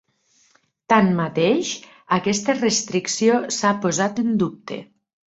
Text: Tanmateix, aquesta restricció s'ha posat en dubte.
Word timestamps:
Tanmateix, 0.93 1.73
aquesta 2.17 2.55
restricció 2.55 3.35
s'ha 3.57 3.75
posat 3.85 4.23
en 4.23 4.33
dubte. 4.45 4.79